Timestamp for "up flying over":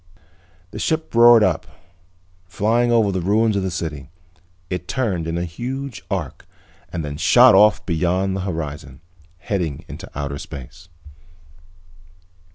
1.43-3.11